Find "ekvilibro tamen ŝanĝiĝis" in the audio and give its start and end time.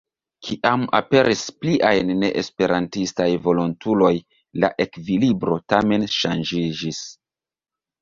4.89-7.09